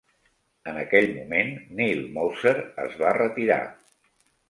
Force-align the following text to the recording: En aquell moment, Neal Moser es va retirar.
En 0.71 0.79
aquell 0.83 1.09
moment, 1.17 1.53
Neal 1.81 2.03
Moser 2.17 2.57
es 2.89 3.01
va 3.07 3.15
retirar. 3.23 3.63